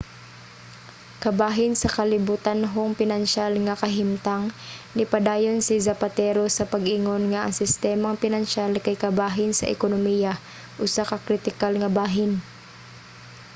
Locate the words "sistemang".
7.61-8.21